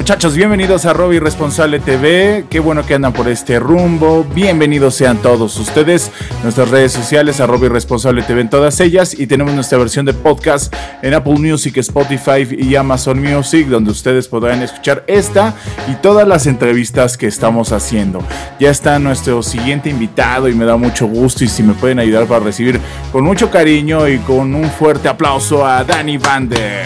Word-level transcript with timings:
Muchachos, 0.00 0.34
bienvenidos 0.34 0.86
a 0.86 0.94
Robbie 0.94 1.20
Responsable 1.20 1.78
TV. 1.78 2.46
Qué 2.48 2.58
bueno 2.58 2.86
que 2.86 2.94
andan 2.94 3.12
por 3.12 3.28
este 3.28 3.58
rumbo. 3.58 4.24
Bienvenidos 4.34 4.94
sean 4.94 5.18
todos 5.18 5.58
ustedes. 5.58 6.10
Nuestras 6.42 6.70
redes 6.70 6.92
sociales, 6.92 7.38
a 7.38 7.46
Robbie 7.46 7.68
Responsable 7.68 8.22
TV 8.22 8.40
en 8.40 8.48
todas 8.48 8.80
ellas. 8.80 9.12
Y 9.12 9.26
tenemos 9.26 9.52
nuestra 9.52 9.76
versión 9.76 10.06
de 10.06 10.14
podcast 10.14 10.74
en 11.02 11.12
Apple 11.12 11.34
Music, 11.34 11.76
Spotify 11.76 12.48
y 12.50 12.76
Amazon 12.76 13.22
Music, 13.22 13.66
donde 13.66 13.90
ustedes 13.90 14.26
podrán 14.26 14.62
escuchar 14.62 15.04
esta 15.06 15.54
y 15.86 15.92
todas 15.96 16.26
las 16.26 16.46
entrevistas 16.46 17.18
que 17.18 17.26
estamos 17.26 17.70
haciendo. 17.70 18.20
Ya 18.58 18.70
está 18.70 18.98
nuestro 18.98 19.42
siguiente 19.42 19.90
invitado 19.90 20.48
y 20.48 20.54
me 20.54 20.64
da 20.64 20.78
mucho 20.78 21.08
gusto. 21.08 21.44
Y 21.44 21.48
si 21.48 21.62
me 21.62 21.74
pueden 21.74 21.98
ayudar 21.98 22.24
para 22.24 22.40
recibir 22.40 22.80
con 23.12 23.22
mucho 23.22 23.50
cariño 23.50 24.08
y 24.08 24.16
con 24.20 24.54
un 24.54 24.70
fuerte 24.70 25.10
aplauso 25.10 25.66
a 25.66 25.84
Danny 25.84 26.16
Vander. 26.16 26.84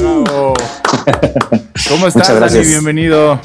Bravo. 0.00 0.54
¿Cómo 1.88 2.06
estás, 2.06 2.28
Muchas 2.28 2.36
gracias. 2.36 2.62
Dani? 2.64 2.68
Bienvenido. 2.68 3.40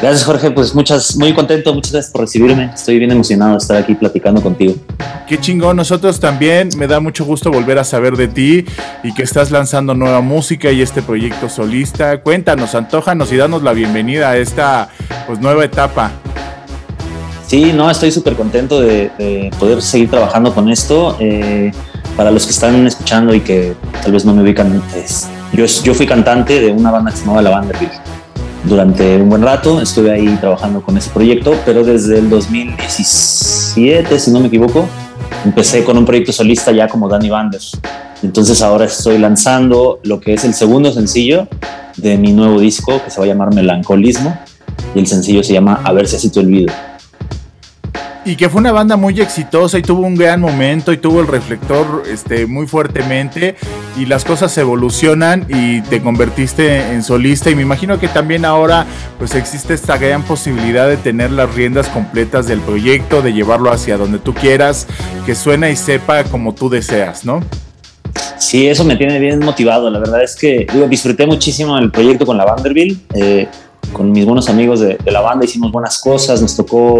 Gracias, 0.00 0.24
Jorge. 0.24 0.50
Pues 0.50 0.74
muchas, 0.74 1.16
muy 1.16 1.32
contento. 1.32 1.72
Muchas 1.72 1.92
gracias 1.92 2.12
por 2.12 2.22
recibirme. 2.22 2.70
Estoy 2.74 2.98
bien 2.98 3.10
emocionado 3.12 3.52
de 3.52 3.58
estar 3.58 3.76
aquí 3.76 3.94
platicando 3.94 4.42
contigo. 4.42 4.74
Qué 5.28 5.38
chingón, 5.38 5.76
nosotros 5.76 6.20
también. 6.20 6.70
Me 6.76 6.86
da 6.86 7.00
mucho 7.00 7.24
gusto 7.24 7.50
volver 7.50 7.78
a 7.78 7.84
saber 7.84 8.16
de 8.16 8.28
ti 8.28 8.64
y 9.02 9.14
que 9.14 9.22
estás 9.22 9.50
lanzando 9.50 9.94
nueva 9.94 10.20
música 10.20 10.70
y 10.72 10.82
este 10.82 11.00
proyecto 11.00 11.48
solista. 11.48 12.20
Cuéntanos, 12.20 12.74
antójanos 12.74 13.32
y 13.32 13.36
danos 13.36 13.62
la 13.62 13.72
bienvenida 13.72 14.30
a 14.30 14.36
esta 14.36 14.88
pues, 15.26 15.38
nueva 15.40 15.64
etapa. 15.64 16.10
Sí, 17.46 17.72
no, 17.72 17.90
estoy 17.90 18.10
súper 18.10 18.34
contento 18.34 18.80
de, 18.80 19.10
de 19.18 19.50
poder 19.58 19.80
seguir 19.80 20.10
trabajando 20.10 20.52
con 20.54 20.68
esto. 20.70 21.16
Eh, 21.20 21.70
para 22.16 22.30
los 22.30 22.44
que 22.44 22.50
están 22.52 22.86
escuchando 22.86 23.34
y 23.34 23.40
que 23.40 23.74
tal 24.02 24.12
vez 24.12 24.24
no 24.24 24.34
me 24.34 24.42
ubican, 24.42 24.82
es- 24.96 25.28
yo, 25.54 25.66
yo 25.66 25.94
fui 25.94 26.06
cantante 26.06 26.60
de 26.60 26.72
una 26.72 26.90
banda 26.90 27.10
que 27.10 27.16
se 27.16 27.22
llamaba 27.24 27.42
La 27.42 27.50
Vanderbilt. 27.50 27.92
Durante 28.64 29.16
un 29.16 29.28
buen 29.28 29.42
rato 29.42 29.80
estuve 29.80 30.10
ahí 30.10 30.26
trabajando 30.40 30.82
con 30.82 30.96
ese 30.96 31.10
proyecto, 31.10 31.54
pero 31.64 31.84
desde 31.84 32.18
el 32.18 32.30
2017, 32.30 34.18
si 34.18 34.30
no 34.30 34.40
me 34.40 34.48
equivoco, 34.48 34.88
empecé 35.44 35.84
con 35.84 35.98
un 35.98 36.04
proyecto 36.04 36.32
solista 36.32 36.72
ya 36.72 36.88
como 36.88 37.08
Danny 37.08 37.28
Vanders. 37.28 37.78
Entonces 38.22 38.62
ahora 38.62 38.86
estoy 38.86 39.18
lanzando 39.18 40.00
lo 40.02 40.18
que 40.18 40.34
es 40.34 40.44
el 40.44 40.54
segundo 40.54 40.92
sencillo 40.92 41.46
de 41.96 42.16
mi 42.16 42.32
nuevo 42.32 42.58
disco 42.58 43.00
que 43.04 43.10
se 43.10 43.18
va 43.18 43.26
a 43.26 43.28
llamar 43.28 43.54
Melancolismo 43.54 44.36
y 44.94 45.00
el 45.00 45.06
sencillo 45.06 45.42
se 45.42 45.52
llama 45.52 45.80
A 45.84 45.92
ver 45.92 46.08
si 46.08 46.16
así 46.16 46.30
te 46.30 46.40
olvido. 46.40 46.72
Y 48.26 48.36
que 48.36 48.48
fue 48.48 48.60
una 48.60 48.72
banda 48.72 48.96
muy 48.96 49.20
exitosa 49.20 49.78
y 49.78 49.82
tuvo 49.82 50.06
un 50.06 50.14
gran 50.14 50.40
momento 50.40 50.92
y 50.92 50.96
tuvo 50.96 51.20
el 51.20 51.26
reflector 51.26 52.04
este, 52.10 52.46
muy 52.46 52.66
fuertemente 52.66 53.54
y 53.98 54.06
las 54.06 54.24
cosas 54.24 54.56
evolucionan 54.56 55.44
y 55.48 55.82
te 55.82 56.00
convertiste 56.00 56.92
en 56.92 57.02
solista 57.02 57.50
y 57.50 57.54
me 57.54 57.60
imagino 57.60 57.98
que 57.98 58.08
también 58.08 58.46
ahora 58.46 58.86
pues 59.18 59.34
existe 59.34 59.74
esta 59.74 59.98
gran 59.98 60.22
posibilidad 60.22 60.88
de 60.88 60.96
tener 60.96 61.32
las 61.32 61.54
riendas 61.54 61.88
completas 61.90 62.46
del 62.46 62.60
proyecto, 62.60 63.20
de 63.20 63.34
llevarlo 63.34 63.70
hacia 63.70 63.98
donde 63.98 64.18
tú 64.18 64.32
quieras, 64.32 64.86
que 65.26 65.34
suena 65.34 65.68
y 65.68 65.76
sepa 65.76 66.24
como 66.24 66.54
tú 66.54 66.70
deseas, 66.70 67.26
¿no? 67.26 67.40
Sí, 68.38 68.68
eso 68.68 68.84
me 68.84 68.96
tiene 68.96 69.18
bien 69.18 69.40
motivado. 69.40 69.90
La 69.90 69.98
verdad 69.98 70.22
es 70.22 70.34
que 70.34 70.66
disfruté 70.88 71.26
muchísimo 71.26 71.76
el 71.78 71.90
proyecto 71.90 72.24
con 72.24 72.36
la 72.36 72.44
Vanderbilt. 72.44 73.00
eh, 73.14 73.48
con 73.92 74.10
mis 74.10 74.24
buenos 74.24 74.48
amigos 74.48 74.80
de 74.80 74.98
la 75.06 75.20
banda 75.20 75.44
hicimos 75.44 75.70
buenas 75.70 75.98
cosas. 75.98 76.40
Nos 76.40 76.56
tocó, 76.56 76.98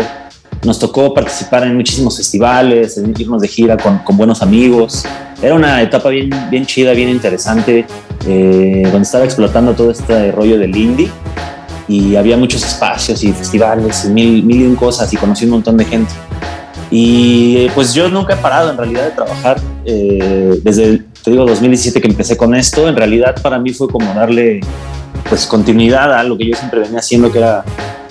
nos 0.62 0.78
tocó 0.78 1.12
participar 1.12 1.64
en 1.64 1.76
muchísimos 1.76 2.16
festivales, 2.16 2.96
en 2.98 3.14
irnos 3.18 3.42
de 3.42 3.48
gira 3.48 3.76
con, 3.76 4.00
buenos 4.16 4.42
amigos. 4.42 5.04
Era 5.42 5.54
una 5.54 5.82
etapa 5.82 6.08
bien, 6.08 6.30
bien 6.50 6.64
chida, 6.64 6.92
bien 6.92 7.08
interesante, 7.08 7.86
eh, 8.26 8.82
donde 8.84 9.02
estaba 9.02 9.24
explotando 9.24 9.74
todo 9.74 9.90
este 9.90 10.32
rollo 10.32 10.58
del 10.58 10.74
indie 10.76 11.10
y 11.88 12.16
había 12.16 12.36
muchos 12.36 12.64
espacios 12.64 13.22
y 13.24 13.32
festivales 13.32 14.06
mil, 14.06 14.42
mil 14.42 14.62
y 14.62 14.64
un 14.64 14.76
cosas 14.76 15.12
y 15.12 15.16
conocí 15.16 15.44
un 15.44 15.52
montón 15.52 15.76
de 15.76 15.84
gente. 15.84 16.12
Y 16.90 17.68
pues 17.70 17.92
yo 17.92 18.08
nunca 18.08 18.34
he 18.34 18.36
parado 18.36 18.70
en 18.70 18.76
realidad 18.76 19.04
de 19.04 19.10
trabajar 19.10 19.60
eh, 19.84 20.60
desde, 20.62 21.02
te 21.22 21.30
digo, 21.30 21.44
2017 21.44 22.00
que 22.00 22.08
empecé 22.08 22.36
con 22.36 22.54
esto. 22.54 22.88
En 22.88 22.96
realidad 22.96 23.34
para 23.42 23.58
mí 23.58 23.72
fue 23.72 23.88
como 23.88 24.14
darle 24.14 24.60
pues 25.28 25.46
continuidad 25.46 26.14
a 26.14 26.22
lo 26.22 26.36
que 26.36 26.46
yo 26.48 26.56
siempre 26.56 26.80
venía 26.80 26.98
haciendo, 26.98 27.32
que 27.32 27.38
era 27.38 27.64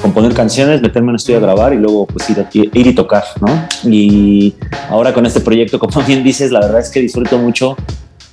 componer 0.03 0.34
canciones, 0.36 0.81
meterme 0.81 1.08
en 1.08 1.09
un 1.12 1.16
estudio 1.16 1.38
a 1.40 1.41
grabar 1.41 1.74
y 1.74 1.78
luego 1.78 2.06
pues 2.06 2.30
ir, 2.30 2.40
a- 2.40 2.50
ir 2.53 2.86
y 2.88 2.94
tocar, 2.94 3.24
¿no? 3.41 3.68
Y 3.90 4.53
ahora 4.90 5.14
con 5.14 5.25
este 5.25 5.40
proyecto, 5.40 5.80
como 5.80 6.06
bien 6.06 6.24
dices, 6.24 6.52
la 6.52 6.59
verdad 6.59 6.81
es 6.81 6.90
que 6.90 7.00
disfruto 7.00 7.38
mucho 7.40 7.75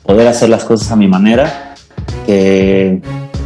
poder 0.04 0.26
hacer 0.28 0.48
las 0.50 0.64
cosas 0.64 0.90
a 0.90 0.96
mi 0.96 1.06
manera, 1.08 1.74
que 2.26 3.00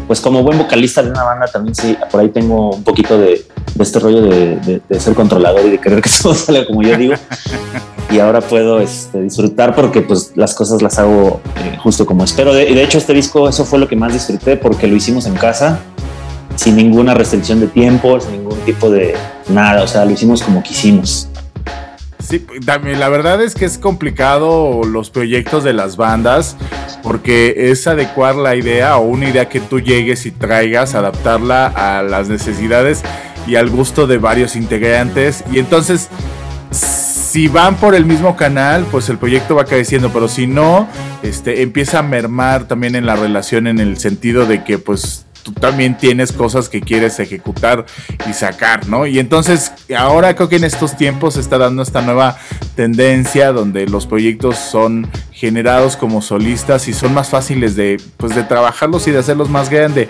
pues 0.07 0.21
como 0.21 0.43
buen 0.43 0.59
vocalista 0.59 1.03
de 1.03 1.11
una 1.11 1.23
banda 1.23 1.47
también 1.47 1.75
sí, 1.75 1.97
por 2.11 2.21
ahí 2.21 2.29
tengo 2.31 2.71
un 2.71 2.83
poquito 2.85 3.19
de, 3.19 3.45
de 3.75 3.83
este 3.83 3.99
rollo 3.99 4.23
de, 4.23 4.57
de- 4.57 4.81
de 4.89 5.01
ser 5.01 5.15
controlador 5.15 5.65
y 5.67 5.71
de 5.71 5.79
querer 5.79 6.01
que 6.03 6.11
todo 6.23 6.35
salga 6.35 6.67
como 6.67 6.83
yo 6.83 6.97
digo. 6.97 7.15
Y 8.11 8.19
ahora 8.21 8.41
puedo 8.43 8.81
este, 8.81 9.23
disfrutar 9.23 9.75
porque 9.75 10.03
pues 10.03 10.33
las 10.37 10.55
cosas 10.55 10.83
las 10.83 10.99
hago 10.99 11.41
eh, 11.57 11.77
justo 11.83 12.05
como 12.07 12.23
espero. 12.25 12.53
De, 12.55 12.67
de 12.67 12.83
hecho 12.83 12.99
este 12.99 13.13
disco 13.15 13.49
eso 13.49 13.65
fue 13.65 13.79
lo 13.79 13.89
que 13.89 13.97
más 13.97 14.13
disfruté 14.13 14.57
porque 14.57 14.87
lo 14.87 14.95
hicimos 14.97 15.27
en 15.27 15.35
casa 15.35 15.81
sin 16.57 16.77
ninguna 16.77 17.15
restricción 17.15 17.61
de 17.61 17.67
tiempo, 17.67 18.21
sin 18.21 18.33
ningún 18.33 18.59
tipo 18.61 18.91
de 18.91 19.15
nada, 19.49 19.83
o 19.83 19.89
sea, 19.89 20.05
lo 20.05 20.13
hicimos 20.13 20.43
como 20.43 20.63
quisimos. 20.63 21.29
Sí, 22.19 22.45
también 22.65 23.01
la 23.01 23.11
verdad 23.11 23.43
es 23.43 23.55
que 23.55 23.67
es 23.67 23.77
complicado 23.77 24.83
los 24.85 25.11
proyectos 25.11 25.63
de 25.63 25.75
las 25.75 25.97
bandas 25.97 26.57
porque 27.03 27.71
es 27.71 27.87
adecuar 27.87 28.35
la 28.35 28.57
idea 28.57 28.97
o 28.97 29.03
una 29.03 29.29
idea 29.29 29.51
que 29.51 29.61
tú 29.61 29.79
llegues 29.79 30.25
y 30.25 30.31
traigas, 30.31 30.95
adaptarla 30.95 31.67
a 31.67 32.03
las 32.03 32.31
necesidades 32.31 33.03
y 33.47 33.57
al 33.57 33.69
gusto 33.69 34.07
de 34.07 34.17
varios 34.17 34.57
integrantes 34.57 35.45
y 35.53 35.59
entonces 35.59 36.09
si 36.71 37.49
van 37.49 37.75
por 37.77 37.95
el 37.95 38.07
mismo 38.07 38.37
canal, 38.37 38.87
pues 38.91 39.09
el 39.09 39.19
proyecto 39.19 39.57
va 39.57 39.65
creciendo, 39.65 40.11
pero 40.11 40.29
si 40.29 40.47
no, 40.47 40.89
este 41.23 41.63
empieza 41.63 41.99
a 41.99 42.03
mermar 42.03 42.69
también 42.69 42.95
en 42.95 43.05
la 43.05 43.17
relación 43.17 43.67
en 43.67 43.81
el 43.81 43.99
sentido 43.99 44.47
de 44.47 44.65
que 44.65 44.79
pues 44.79 45.27
tú 45.45 45.53
también 45.53 45.97
tienes 45.97 46.33
cosas 46.33 46.69
que 46.69 46.81
quieres 46.81 47.21
ejecutar 47.21 47.85
y 48.29 48.33
sacar, 48.33 48.89
¿no? 48.89 49.07
Y 49.07 49.19
entonces 49.19 49.73
ahora 49.97 50.35
creo 50.35 50.49
que 50.49 50.57
en 50.57 50.65
estos 50.65 50.97
tiempos 50.97 51.35
se 51.35 51.41
está 51.41 51.59
dando 51.59 51.83
esta 51.83 52.01
nueva 52.01 52.39
tendencia 52.75 53.53
donde 53.53 53.87
los 53.87 54.07
proyectos 54.07 54.57
son 54.57 55.07
generados 55.31 55.97
como 55.97 56.23
solistas 56.23 56.89
y 56.89 56.95
son 56.95 57.13
más 57.13 57.29
fáciles 57.29 57.77
de, 57.77 58.01
pues, 58.17 58.35
de 58.35 58.43
trabajarlos 58.43 59.07
y 59.07 59.11
de 59.11 59.19
hacerlos 59.19 59.51
más 59.51 59.69
grande. 59.69 60.09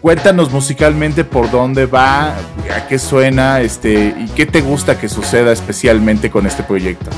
Cuéntanos 0.00 0.52
musicalmente 0.52 1.24
por 1.24 1.50
dónde 1.50 1.86
va, 1.86 2.28
a 2.28 2.86
qué 2.88 3.00
suena, 3.00 3.60
este, 3.60 4.14
y 4.16 4.28
qué 4.36 4.46
te 4.46 4.60
gusta 4.60 4.96
que 4.98 5.08
suceda 5.08 5.50
especialmente 5.50 6.30
con 6.30 6.46
este 6.46 6.62
proyecto. 6.62 7.10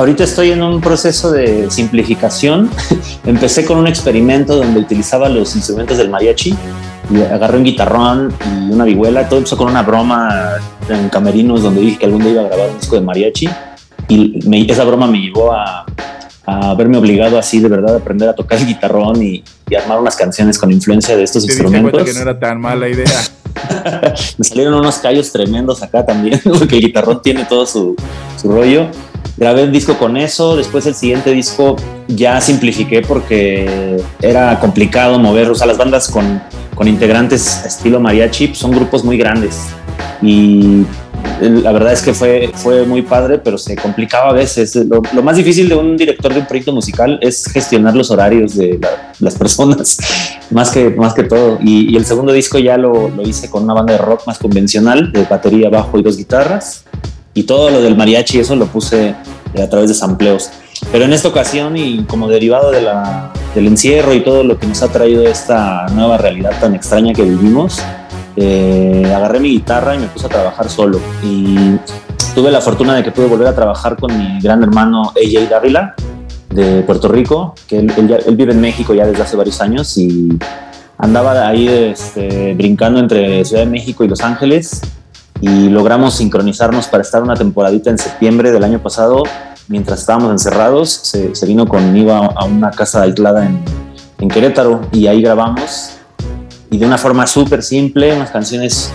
Ahorita 0.00 0.24
estoy 0.24 0.50
en 0.50 0.62
un 0.62 0.80
proceso 0.80 1.30
de 1.30 1.70
simplificación. 1.70 2.70
Empecé 3.26 3.66
con 3.66 3.76
un 3.76 3.86
experimento 3.86 4.56
donde 4.56 4.80
utilizaba 4.80 5.28
los 5.28 5.54
instrumentos 5.54 5.98
del 5.98 6.08
mariachi 6.08 6.54
y 7.10 7.20
agarré 7.20 7.58
un 7.58 7.64
guitarrón 7.64 8.32
y 8.46 8.72
una 8.72 8.84
vihuela. 8.84 9.28
Todo 9.28 9.40
empezó 9.40 9.58
con 9.58 9.68
una 9.68 9.82
broma 9.82 10.52
en 10.88 11.10
camerinos 11.10 11.62
donde 11.62 11.82
dije 11.82 11.98
que 11.98 12.06
algún 12.06 12.22
día 12.22 12.32
iba 12.32 12.40
a 12.40 12.44
grabar 12.48 12.70
un 12.70 12.78
disco 12.78 12.94
de 12.94 13.02
mariachi 13.02 13.46
y 14.08 14.40
me- 14.48 14.62
esa 14.72 14.84
broma 14.84 15.06
me 15.06 15.18
llevó 15.18 15.52
a, 15.52 15.84
a 16.46 16.74
verme 16.76 16.96
obligado 16.96 17.38
así 17.38 17.60
de 17.60 17.68
verdad 17.68 17.96
a 17.96 17.98
aprender 17.98 18.26
a 18.30 18.32
tocar 18.34 18.58
el 18.58 18.66
guitarrón 18.66 19.22
y, 19.22 19.44
y 19.68 19.74
armar 19.74 20.00
unas 20.00 20.16
canciones 20.16 20.56
con 20.58 20.72
influencia 20.72 21.14
de 21.14 21.24
estos 21.24 21.44
Te 21.44 21.52
diste 21.52 21.62
cuenta 21.64 21.78
instrumentos. 21.78 22.10
que 22.10 22.24
no 22.24 22.30
era 22.30 22.40
tan 22.40 22.58
mala 22.58 22.88
idea. 22.88 23.20
me 24.38 24.44
salieron 24.44 24.74
unos 24.74 24.98
callos 24.98 25.32
tremendos 25.32 25.82
acá 25.82 26.04
también, 26.04 26.40
porque 26.58 26.76
el 26.76 26.82
guitarrón 26.82 27.22
tiene 27.22 27.44
todo 27.44 27.66
su, 27.66 27.96
su 28.40 28.50
rollo. 28.50 28.86
Grabé 29.36 29.64
un 29.64 29.72
disco 29.72 29.96
con 29.96 30.16
eso, 30.16 30.56
después 30.56 30.84
el 30.86 30.94
siguiente 30.94 31.32
disco 31.32 31.76
ya 32.08 32.40
simplifiqué 32.40 33.00
porque 33.00 34.02
era 34.20 34.58
complicado 34.60 35.18
mover, 35.18 35.48
o 35.50 35.54
sea, 35.54 35.66
las 35.66 35.78
bandas 35.78 36.08
con, 36.08 36.42
con 36.74 36.88
integrantes 36.88 37.64
estilo 37.64 38.00
mariachi 38.00 38.54
son 38.54 38.72
grupos 38.72 39.02
muy 39.02 39.16
grandes 39.16 39.68
y 40.20 40.84
la 41.40 41.72
verdad 41.72 41.92
es 41.92 42.02
que 42.02 42.12
fue, 42.12 42.50
fue 42.54 42.84
muy 42.84 43.02
padre, 43.02 43.38
pero 43.38 43.56
se 43.56 43.74
complicaba 43.76 44.30
a 44.30 44.32
veces. 44.32 44.76
Lo, 44.76 45.02
más 45.22 45.36
difícil 45.36 45.68
de 45.68 45.74
un 45.74 45.96
director 45.96 46.32
de 46.32 46.40
un 46.40 46.46
proyecto 46.46 46.72
musical 46.72 47.18
es 47.22 47.46
gestionar 47.46 47.96
los 47.96 48.10
horarios 48.10 48.56
de 48.56 48.78
las 49.20 49.34
personas, 49.38 49.98
más 50.50 50.70
que, 50.70 50.90
más 50.90 51.14
que 51.14 51.24
todo. 51.24 51.58
Y, 51.62 51.96
el 51.96 52.04
segundo 52.04 52.32
disco 52.32 52.58
ya 52.58 52.76
lo, 52.76 53.08
lo, 53.08 53.22
hice 53.22 53.48
con 53.48 53.64
una 53.64 53.74
banda 53.74 53.94
de 53.94 53.98
rock 53.98 54.26
más 54.26 54.38
convencional, 54.38 55.12
de 55.12 55.24
batería, 55.24 55.70
bajo 55.70 55.98
y 55.98 56.02
dos 56.02 56.16
guitarras. 56.16 56.84
Y 57.32 57.44
todo 57.44 57.70
lo 57.70 57.80
del 57.80 57.96
mariachi, 57.96 58.40
eso 58.40 58.56
lo 58.56 58.66
puse 58.66 59.14
a 59.56 59.68
través 59.68 59.88
de 59.88 59.94
sampleos. 59.94 60.50
Pero 60.92 61.04
en 61.04 61.12
esta 61.12 61.28
ocasión 61.28 61.76
y 61.76 62.04
como 62.04 62.28
derivado 62.28 62.70
de 62.70 62.82
la, 62.82 63.32
del 63.54 63.66
encierro 63.66 64.14
y 64.14 64.20
todo 64.20 64.42
lo 64.42 64.58
que 64.58 64.66
nos 64.66 64.82
ha 64.82 64.88
traído 64.88 65.22
esta 65.22 65.86
nueva 65.88 66.18
realidad 66.18 66.52
tan 66.60 66.74
extraña 66.74 67.12
que 67.12 67.22
vivimos, 67.22 67.80
eh, 68.36 69.12
agarré 69.14 69.40
mi 69.40 69.50
guitarra 69.50 69.94
y 69.94 69.98
me 69.98 70.06
puse 70.06 70.26
a 70.26 70.28
trabajar 70.28 70.68
solo. 70.68 71.00
Y 71.22 71.76
tuve 72.34 72.50
la 72.50 72.60
fortuna 72.60 72.94
de 72.94 73.02
que 73.02 73.10
pude 73.10 73.26
volver 73.26 73.48
a 73.48 73.54
trabajar 73.54 73.96
con 73.96 74.16
mi 74.16 74.40
gran 74.40 74.62
hermano 74.62 75.10
AJ 75.10 75.48
Dávila 75.48 75.94
de 76.50 76.82
Puerto 76.82 77.08
Rico, 77.08 77.54
que 77.66 77.78
él, 77.78 77.92
vive 78.36 78.52
en 78.52 78.60
México 78.60 78.94
ya 78.94 79.06
desde 79.06 79.22
hace 79.22 79.36
varios 79.36 79.60
años 79.60 79.96
y 79.96 80.28
andaba 80.98 81.46
ahí 81.46 81.68
este, 81.68 82.54
brincando 82.54 82.98
entre 83.00 83.44
Ciudad 83.44 83.64
de 83.64 83.70
México 83.70 84.04
y 84.04 84.08
Los 84.08 84.20
Ángeles 84.20 84.80
y 85.40 85.68
logramos 85.68 86.14
sincronizarnos 86.14 86.88
para 86.88 87.02
estar 87.02 87.22
una 87.22 87.34
temporadita 87.34 87.90
en 87.90 87.98
septiembre 87.98 88.50
del 88.50 88.64
año 88.64 88.80
pasado. 88.80 89.22
Mientras 89.68 90.00
estábamos 90.00 90.32
encerrados, 90.32 90.90
se, 90.90 91.46
vino 91.46 91.66
conmigo 91.66 92.12
a, 92.12 92.44
una 92.44 92.70
casa 92.70 93.02
aislada 93.02 93.46
en, 93.46 93.62
en 94.18 94.28
Querétaro 94.28 94.80
y 94.92 95.06
ahí 95.06 95.22
grabamos 95.22 95.99
y 96.70 96.78
de 96.78 96.86
una 96.86 96.98
forma 96.98 97.26
súper 97.26 97.62
simple, 97.62 98.14
unas 98.14 98.30
canciones 98.30 98.92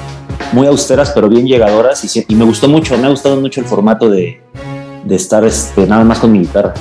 muy 0.53 0.67
austeras 0.67 1.11
pero 1.13 1.27
bien 1.27 1.45
llegadoras 1.45 2.03
y, 2.15 2.35
me 2.35 2.45
gustó 2.45 2.67
mucho, 2.69 2.97
me 2.97 3.07
ha 3.07 3.09
gustado 3.09 3.39
mucho 3.39 3.59
el 3.59 3.67
formato 3.67 4.09
de, 4.09 4.41
de 5.03 5.15
estar 5.15 5.43
este, 5.43 5.85
nada 5.85 6.03
más 6.03 6.19
con 6.19 6.31
mi 6.31 6.39
guitarra. 6.39 6.73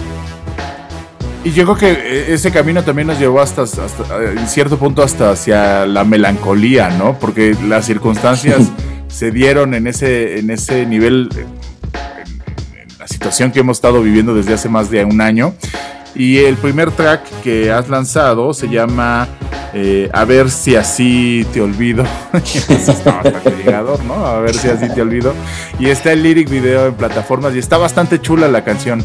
Y 1.44 1.50
yo 1.50 1.64
creo 1.64 1.76
que 1.76 1.90
eh, 1.92 2.32
ese 2.32 2.50
camino 2.50 2.82
también 2.82 3.06
nos 3.06 3.18
llevó 3.18 3.40
hasta, 3.40 3.62
hasta, 3.62 3.84
en 4.32 4.48
cierto 4.48 4.78
punto 4.78 5.02
hasta 5.02 5.30
hacia 5.30 5.84
la 5.86 6.02
melancolía, 6.02 6.88
¿no? 6.88 7.18
Porque 7.18 7.54
las 7.68 7.84
circunstancias 7.84 8.70
se 9.08 9.30
dieron 9.30 9.74
en 9.74 9.86
ese, 9.86 10.38
en 10.38 10.50
ese 10.50 10.86
nivel, 10.86 11.28
en, 11.36 12.98
la 12.98 13.06
situación 13.06 13.52
que 13.52 13.60
hemos 13.60 13.76
estado 13.76 14.02
viviendo 14.02 14.34
desde 14.34 14.54
hace 14.54 14.70
más 14.70 14.90
de 14.90 15.04
un 15.04 15.20
año. 15.20 15.54
Y 16.14 16.38
el 16.38 16.56
primer 16.56 16.92
track 16.92 17.22
que 17.42 17.70
has 17.70 17.90
lanzado 17.90 18.54
se 18.54 18.68
llama 18.68 19.28
eh, 19.74 20.08
A 20.12 20.24
ver 20.24 20.50
si 20.50 20.76
así 20.76 21.46
te 21.52 21.60
olvido. 21.60 22.04
¿no? 24.06 24.14
A 24.26 24.40
ver 24.40 24.54
si 24.54 24.68
así 24.68 24.88
te 24.88 25.02
olvido. 25.02 25.32
Y 25.78 25.88
está 25.88 26.12
el 26.12 26.22
lyric 26.22 26.48
video 26.48 26.86
en 26.86 26.94
plataformas 26.94 27.54
y 27.54 27.58
está 27.58 27.78
bastante 27.78 28.20
chula 28.20 28.48
la 28.48 28.64
canción. 28.64 29.02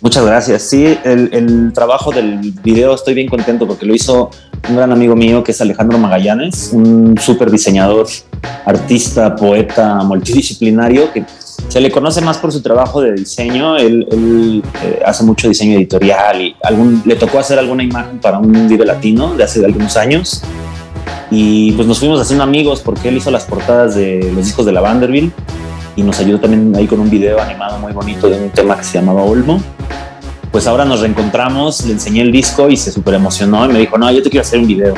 Muchas 0.00 0.24
gracias. 0.24 0.62
Sí, 0.62 0.98
el, 1.04 1.28
el, 1.32 1.72
trabajo 1.74 2.10
del 2.10 2.52
video 2.62 2.94
estoy 2.94 3.12
bien 3.14 3.28
contento 3.28 3.66
porque 3.66 3.84
lo 3.84 3.94
hizo 3.94 4.30
un 4.68 4.76
gran 4.76 4.92
amigo 4.92 5.14
mío 5.14 5.44
que 5.44 5.52
es 5.52 5.60
Alejandro 5.60 5.98
Magallanes, 5.98 6.70
un 6.72 7.16
súper 7.18 7.50
diseñador, 7.50 8.06
artista, 8.64 9.36
poeta, 9.36 9.96
multidisciplinario 9.96 11.12
que 11.12 11.24
se 11.70 11.80
le 11.80 11.90
conoce 11.92 12.20
más 12.20 12.36
por 12.38 12.50
su 12.50 12.60
trabajo 12.62 13.00
de 13.00 13.12
diseño. 13.12 13.76
Él, 13.76 14.04
eh, 14.82 15.00
hace 15.06 15.22
mucho 15.22 15.48
diseño 15.48 15.78
editorial 15.78 16.40
y 16.40 16.56
algún, 16.64 17.00
le 17.04 17.14
tocó 17.14 17.38
hacer 17.38 17.60
alguna 17.60 17.84
imagen 17.84 18.18
para 18.18 18.38
un 18.38 18.68
video 18.68 18.84
latino 18.84 19.34
de 19.34 19.44
hace 19.44 19.64
algunos 19.64 19.96
años. 19.96 20.42
Y 21.30 21.70
pues 21.72 21.86
nos 21.86 22.00
fuimos 22.00 22.20
haciendo 22.20 22.42
amigos 22.42 22.80
porque 22.80 23.08
él 23.08 23.18
hizo 23.18 23.30
las 23.30 23.44
portadas 23.44 23.94
de 23.94 24.32
los 24.34 24.46
discos 24.46 24.66
de 24.66 24.72
la 24.72 24.80
Vanderbilt 24.80 25.32
y 25.94 26.02
nos 26.02 26.18
ayudó 26.18 26.40
también 26.40 26.74
ahí 26.74 26.88
con 26.88 26.98
un 26.98 27.08
video 27.08 27.40
animado 27.40 27.78
muy 27.78 27.92
bonito 27.92 28.28
de 28.28 28.36
un 28.36 28.50
tema 28.50 28.76
que 28.76 28.82
se 28.82 28.98
llamaba 28.98 29.22
Olmo. 29.22 29.62
Pues 30.50 30.66
ahora 30.66 30.84
nos 30.84 31.02
reencontramos, 31.02 31.84
le 31.84 31.92
enseñé 31.92 32.22
el 32.22 32.32
disco 32.32 32.68
y 32.68 32.76
se 32.76 32.90
súper 32.90 33.14
emocionó 33.14 33.66
y 33.66 33.72
me 33.72 33.78
dijo, 33.78 33.96
no, 33.96 34.10
yo 34.10 34.24
te 34.24 34.28
quiero 34.28 34.42
hacer 34.42 34.58
un 34.58 34.66
video. 34.66 34.94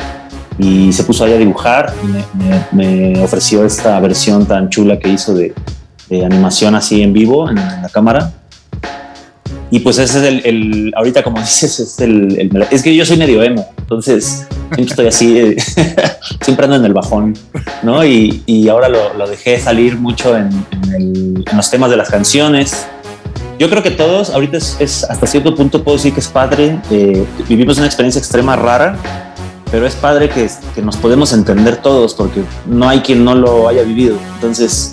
Y 0.57 0.91
se 0.91 1.03
puso 1.03 1.23
ahí 1.23 1.33
a 1.33 1.37
dibujar 1.37 1.93
y 2.03 2.75
me 2.75 3.23
ofreció 3.23 3.63
esta 3.63 3.99
versión 3.99 4.47
tan 4.47 4.69
chula 4.69 4.97
que 4.97 5.09
hizo 5.09 5.35
de, 5.35 5.53
de 6.13 6.25
animación 6.25 6.75
así 6.75 7.01
en 7.01 7.13
vivo 7.13 7.49
en, 7.49 7.55
la 7.55 7.89
cámara. 7.91 8.31
Y 9.71 9.79
pues 9.79 9.97
ese 9.97 10.19
es 10.19 10.25
el, 10.25 10.45
el 10.45 10.93
ahorita 10.95 11.23
como 11.23 11.39
dices, 11.41 11.79
es 11.79 11.99
el, 11.99 12.51
es 12.69 12.83
que 12.83 12.95
yo 12.95 13.05
soy 13.05 13.17
medio 13.17 13.41
emo, 13.41 13.65
entonces 13.79 14.47
siempre 14.75 14.91
estoy 14.91 15.07
así, 15.07 15.39
eh, 15.39 15.57
siempre 16.41 16.65
ando 16.65 16.77
en 16.77 16.85
el 16.85 16.93
bajón, 16.93 17.35
¿no? 17.81 18.05
Y, 18.05 18.43
y 18.45 18.69
ahora 18.69 18.89
lo, 18.89 19.15
lo, 19.15 19.27
dejé 19.27 19.59
salir 19.59 19.97
mucho 19.97 20.37
en, 20.37 20.49
en, 20.93 21.43
los 21.55 21.71
temas 21.71 21.89
de 21.89 21.97
las 21.97 22.09
canciones. 22.09 22.85
Yo 23.57 23.69
creo 23.69 23.81
que 23.81 23.91
todos, 23.91 24.29
ahorita 24.29 24.57
es, 24.57 25.03
hasta 25.09 25.25
cierto 25.25 25.55
punto 25.55 25.83
puedo 25.83 25.97
decir 25.97 26.13
que 26.13 26.19
es 26.19 26.27
padre, 26.27 26.79
eh, 26.91 27.25
vivimos 27.47 27.77
una 27.77 27.87
experiencia 27.87 28.19
extrema 28.19 28.55
rara, 28.55 28.97
pero 29.71 29.87
es 29.87 29.95
padre 29.95 30.29
que, 30.29 30.47
que 30.75 30.81
nos 30.83 30.97
podemos 30.97 31.33
entender 31.33 31.77
todos 31.77 32.13
porque 32.13 32.43
no 32.67 32.87
hay 32.89 32.99
quien 32.99 33.25
no 33.25 33.33
lo 33.33 33.67
haya 33.67 33.81
vivido. 33.81 34.17
Entonces, 34.35 34.92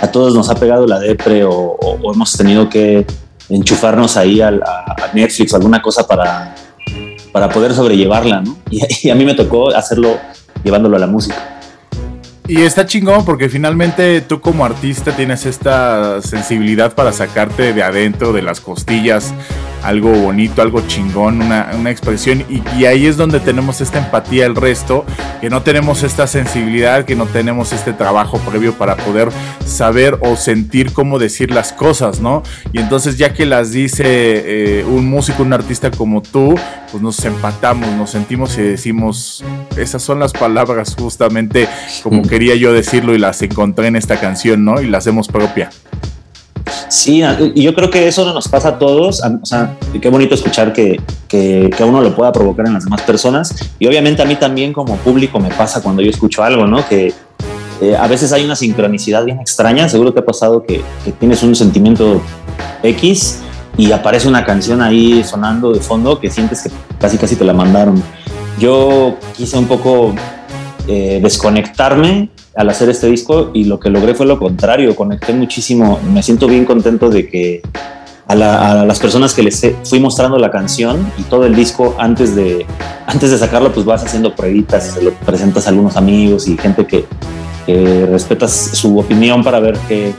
a 0.00 0.10
todos 0.10 0.34
nos 0.34 0.48
ha 0.50 0.54
pegado 0.54 0.86
la 0.86 0.98
depre 0.98 1.44
o, 1.44 1.76
hemos 2.12 2.32
tenido 2.36 2.68
que 2.68 3.06
enchufarnos 3.48 4.16
ahí 4.16 4.40
a, 4.40 4.52
Netflix 5.12 5.52
o 5.52 5.56
alguna 5.56 5.82
cosa 5.82 6.06
para, 6.06 6.54
para 7.32 7.48
poder 7.48 7.74
sobrellevarla, 7.74 8.42
¿no? 8.42 8.56
Y, 8.70 9.10
a 9.10 9.14
mí 9.14 9.24
me 9.24 9.34
tocó 9.34 9.74
hacerlo 9.74 10.18
llevándolo 10.62 10.96
a 10.96 11.00
la 11.00 11.06
música. 11.06 11.60
Y 12.46 12.62
está 12.62 12.84
chingón 12.84 13.24
porque 13.24 13.48
finalmente 13.48 14.20
tú 14.22 14.40
como 14.40 14.64
artista 14.64 15.12
tienes 15.12 15.46
esta 15.46 16.20
sensibilidad 16.20 16.94
para 16.94 17.12
sacarte 17.12 17.72
de 17.72 17.82
adentro, 17.82 18.32
de 18.32 18.42
las 18.42 18.60
costillas, 18.60 19.32
algo 19.82 20.10
bonito, 20.12 20.62
algo 20.62 20.82
chingón, 20.86 21.42
una, 21.42 21.90
expresión. 21.90 22.44
Y, 22.48 22.84
ahí 22.84 23.06
es 23.06 23.16
donde 23.16 23.40
tenemos 23.40 23.80
esta 23.80 23.98
empatía 23.98 24.46
el 24.46 24.56
resto, 24.56 25.04
que 25.40 25.50
no 25.50 25.62
tenemos 25.62 26.02
esta 26.02 26.26
sensibilidad, 26.26 27.04
que 27.04 27.16
no 27.16 27.26
tenemos 27.26 27.72
este 27.72 27.92
trabajo 27.92 28.38
previo 28.38 28.74
para 28.74 28.96
poder 28.96 29.28
saber 29.64 30.18
o 30.20 30.36
sentir 30.36 30.92
cómo 30.92 31.18
decir 31.18 31.50
las 31.50 31.72
cosas, 31.72 32.20
¿no? 32.20 32.42
Y 32.72 32.78
entonces 32.78 33.18
ya 33.18 33.32
que 33.32 33.46
las 33.46 33.72
dice 33.72 34.04
eh, 34.06 34.84
un 34.84 35.06
músico, 35.06 35.42
un 35.42 35.52
artista 35.52 35.90
como 35.90 36.22
tú, 36.22 36.54
pues 36.90 37.02
nos 37.02 37.24
empatamos, 37.24 37.88
nos 37.92 38.10
sentimos 38.10 38.56
y 38.58 38.62
decimos, 38.62 39.44
esas 39.76 40.02
son 40.02 40.18
las 40.18 40.32
palabras 40.32 40.96
justamente 40.98 41.68
como 42.02 42.22
quería 42.22 42.54
yo 42.54 42.72
decirlo 42.72 43.14
y 43.14 43.18
las 43.18 43.42
encontré 43.42 43.88
en 43.88 43.96
esta 43.96 44.18
canción, 44.20 44.64
¿no? 44.64 44.80
Y 44.80 44.86
las 44.86 45.00
hacemos 45.04 45.28
propia. 45.28 45.70
Sí, 46.88 47.22
y 47.54 47.62
yo 47.62 47.74
creo 47.74 47.90
que 47.90 48.08
eso 48.08 48.32
nos 48.32 48.48
pasa 48.48 48.70
a 48.70 48.78
todos. 48.78 49.22
O 49.42 49.46
sea, 49.46 49.76
qué 50.00 50.08
bonito 50.08 50.34
escuchar 50.34 50.72
que, 50.72 51.00
que, 51.28 51.70
que, 51.76 51.84
uno 51.84 52.00
lo 52.00 52.14
pueda 52.14 52.32
provocar 52.32 52.66
en 52.66 52.74
las 52.74 52.84
demás 52.84 53.02
personas. 53.02 53.54
Y 53.78 53.86
obviamente 53.86 54.22
a 54.22 54.24
mí 54.24 54.36
también 54.36 54.72
como 54.72 54.96
público 54.96 55.38
me 55.38 55.50
pasa 55.50 55.82
cuando 55.82 56.02
yo 56.02 56.10
escucho 56.10 56.42
algo, 56.42 56.66
¿no? 56.66 56.86
Que 56.88 57.12
eh, 57.80 57.96
a 57.96 58.06
veces 58.06 58.32
hay 58.32 58.44
una 58.44 58.56
sincronicidad 58.56 59.24
bien 59.24 59.40
extraña. 59.40 59.88
Seguro 59.88 60.12
que 60.12 60.20
ha 60.20 60.24
pasado 60.24 60.64
que, 60.64 60.82
que, 61.04 61.12
tienes 61.12 61.42
un 61.42 61.54
sentimiento 61.54 62.20
X 62.82 63.40
y 63.76 63.92
aparece 63.92 64.28
una 64.28 64.44
canción 64.44 64.82
ahí 64.82 65.24
sonando 65.24 65.72
de 65.72 65.80
fondo 65.80 66.20
que 66.20 66.30
sientes 66.30 66.62
que 66.62 66.70
casi 66.98 67.16
casi 67.16 67.36
te 67.36 67.44
la 67.44 67.54
mandaron. 67.54 68.02
Yo 68.58 69.16
quise 69.34 69.56
un 69.56 69.66
poco 69.66 70.14
eh, 70.86 71.20
desconectarme 71.22 72.28
al 72.54 72.68
hacer 72.68 72.88
este 72.88 73.06
disco 73.06 73.50
y 73.54 73.64
lo 73.64 73.78
que 73.78 73.90
logré 73.90 74.14
fue 74.14 74.26
lo 74.26 74.38
contrario, 74.38 74.96
conecté 74.96 75.32
muchísimo, 75.32 76.00
me 76.12 76.22
siento 76.22 76.46
bien 76.46 76.64
contento 76.64 77.08
de 77.08 77.28
que 77.28 77.62
a, 78.26 78.84
las 78.84 78.98
personas 79.00 79.34
que 79.34 79.42
les 79.42 79.60
fui 79.84 79.98
mostrando 79.98 80.38
la 80.38 80.50
canción 80.50 81.10
y 81.18 81.22
todo 81.22 81.46
el 81.46 81.54
disco 81.54 81.96
antes 81.98 82.36
de, 82.36 82.64
antes 83.06 83.30
de 83.30 83.38
sacarlo 83.38 83.72
pues 83.72 83.84
vas 83.84 84.04
haciendo 84.04 84.34
pruebitas 84.34 84.88
y 84.88 84.90
se 84.92 85.02
lo 85.02 85.12
presentas 85.12 85.66
a 85.66 85.70
algunos 85.70 85.96
amigos 85.96 86.46
y 86.48 86.56
gente 86.56 86.86
que, 86.86 87.04
respetas 88.10 88.52
su 88.72 88.98
opinión 88.98 89.44
para 89.44 89.60
ver 89.60 89.78
qué, 89.86 90.12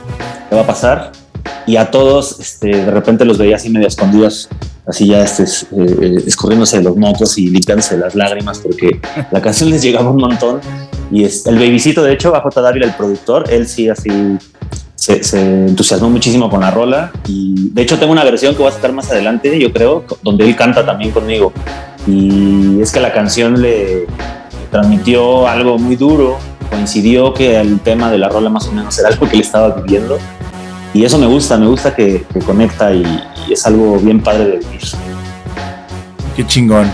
qué, 0.48 0.54
va 0.56 0.62
a 0.62 0.66
pasar. 0.66 1.12
Y 1.66 1.76
a 1.76 1.90
todos 1.90 2.40
este, 2.40 2.68
de 2.68 2.90
repente 2.90 3.26
los 3.26 3.36
veía 3.36 3.56
así 3.56 3.68
medio 3.68 3.88
escondidos 3.88 4.48
así 4.86 5.06
ya 5.06 5.22
este, 5.22 5.42
eh, 5.42 6.22
escurriéndose 6.26 6.82
los 6.82 6.96
mocos 6.96 7.36
y 7.38 7.48
limpiándose 7.48 7.96
las 7.98 8.14
lágrimas 8.14 8.58
porque 8.58 9.00
la 9.30 9.40
canción 9.40 9.70
les 9.70 9.82
llegaba 9.82 10.10
un 10.10 10.16
montón 10.16 10.60
y 11.12 11.24
es, 11.24 11.46
el 11.46 11.56
babycito 11.56 12.02
de 12.02 12.12
hecho, 12.12 12.32
bajo 12.32 12.48
Dávila, 12.48 12.86
el 12.86 12.94
productor, 12.94 13.44
él 13.50 13.68
sí 13.68 13.88
así 13.88 14.10
se, 14.96 15.20
entusiasmó 15.68 16.10
muchísimo 16.10 16.50
con 16.50 16.60
la 16.60 16.70
rola 16.70 17.12
y 17.28 17.70
de 17.70 17.82
hecho 17.82 17.98
tengo 17.98 18.12
una 18.12 18.24
versión 18.24 18.54
que 18.54 18.62
va 18.62 18.70
a 18.70 18.72
estar 18.72 18.92
más 18.92 19.10
adelante, 19.10 19.58
yo 19.58 19.72
creo, 19.72 20.04
donde 20.22 20.48
él 20.48 20.56
canta 20.56 20.84
también 20.84 21.12
conmigo 21.12 21.52
y 22.06 22.80
es 22.80 22.90
que 22.90 22.98
la 22.98 23.12
canción 23.12 23.62
le 23.62 24.06
transmitió 24.70 25.46
algo 25.46 25.78
muy 25.78 25.96
duro 25.96 26.38
coincidió 26.72 27.34
que 27.34 27.60
el 27.60 27.80
tema 27.80 28.10
de 28.10 28.18
la 28.18 28.28
rola 28.28 28.48
más 28.48 28.66
o 28.66 28.72
menos 28.72 28.98
era 28.98 29.08
algo 29.08 29.28
que 29.28 29.36
él 29.36 29.42
estaba 29.42 29.74
viviendo. 29.76 30.18
Y 30.94 31.04
eso 31.04 31.18
me 31.18 31.26
gusta, 31.26 31.58
me 31.58 31.66
gusta 31.66 31.94
que, 31.94 32.24
conecta 32.46 32.92
y, 32.92 33.04
es 33.50 33.66
algo 33.66 33.98
bien 33.98 34.22
padre 34.22 34.44
de 34.46 34.58
vivir. 34.58 34.80
Qué 36.34 36.46
chingón, 36.46 36.90